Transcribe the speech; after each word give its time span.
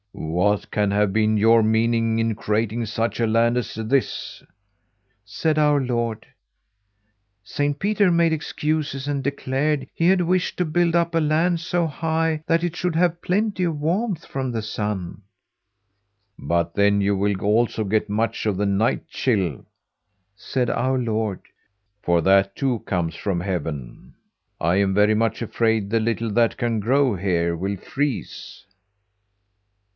"'What 0.13 0.71
can 0.71 0.89
have 0.91 1.13
been 1.13 1.37
your 1.37 1.61
meaning 1.61 2.17
in 2.17 2.33
creating 2.35 2.85
such 2.87 3.19
a 3.19 3.27
land 3.27 3.55
as 3.55 3.75
this?' 3.75 4.43
said 5.23 5.59
our 5.59 5.79
Lord. 5.79 6.25
Saint 7.43 7.77
Peter 7.77 8.09
made 8.11 8.33
excuses, 8.33 9.07
and 9.07 9.23
declared 9.23 9.87
he 9.93 10.07
had 10.07 10.21
wished 10.21 10.57
to 10.57 10.65
build 10.65 10.95
up 10.95 11.13
a 11.13 11.19
land 11.19 11.59
so 11.59 11.85
high 11.85 12.41
that 12.47 12.63
it 12.63 12.75
should 12.75 12.95
have 12.95 13.21
plenty 13.21 13.63
of 13.63 13.79
warmth 13.79 14.25
from 14.25 14.51
the 14.51 14.63
sun. 14.63 15.21
'But 16.37 16.73
then 16.73 17.01
you 17.01 17.15
will 17.15 17.39
also 17.39 17.83
get 17.83 18.09
much 18.09 18.45
of 18.47 18.57
the 18.57 18.65
night 18.65 19.07
chill,' 19.07 19.65
said 20.35 20.69
our 20.69 20.97
Lord, 20.97 21.41
'for 22.01 22.21
that 22.21 22.55
too 22.55 22.79
comes 22.79 23.15
from 23.15 23.39
heaven. 23.39 24.15
I 24.59 24.77
am 24.77 24.95
very 24.95 25.13
much 25.15 25.43
afraid 25.43 25.89
the 25.91 25.99
little 25.99 26.31
that 26.31 26.57
can 26.57 26.79
grow 26.79 27.15
here 27.15 27.55
will 27.55 27.77
freeze.' 27.77 28.65